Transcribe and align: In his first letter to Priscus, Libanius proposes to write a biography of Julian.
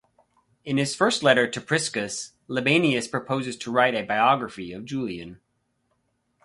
In 0.65 0.77
his 0.77 0.95
first 0.95 1.21
letter 1.21 1.47
to 1.47 1.61
Priscus, 1.61 2.31
Libanius 2.47 3.07
proposes 3.07 3.55
to 3.57 3.69
write 3.71 3.93
a 3.93 4.01
biography 4.01 4.73
of 4.73 4.83
Julian. 4.83 5.39